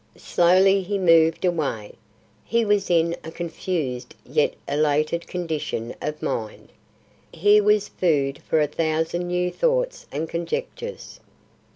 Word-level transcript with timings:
Slowly 0.17 0.81
he 0.81 0.97
moved 0.97 1.45
away. 1.45 1.93
He 2.43 2.65
was 2.65 2.89
in 2.89 3.15
a 3.23 3.29
confused 3.29 4.15
yet 4.25 4.55
elated 4.67 5.27
condition 5.27 5.93
of 6.01 6.23
mind. 6.23 6.69
Here 7.31 7.61
was 7.61 7.87
food 7.89 8.41
for 8.49 8.59
a 8.59 8.65
thousand 8.65 9.27
new 9.27 9.51
thoughts 9.51 10.07
and 10.11 10.27
conjectures. 10.27 11.19